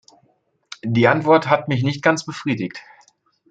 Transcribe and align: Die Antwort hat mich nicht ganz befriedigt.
Die 0.83 1.07
Antwort 1.07 1.47
hat 1.47 1.67
mich 1.67 1.83
nicht 1.83 2.01
ganz 2.01 2.25
befriedigt. 2.25 2.81